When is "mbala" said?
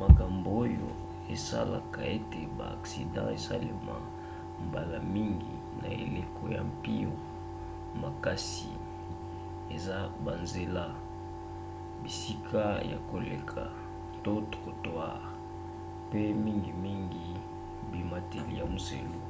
4.64-4.98